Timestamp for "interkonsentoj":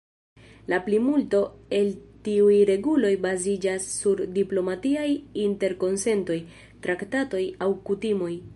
5.45-6.39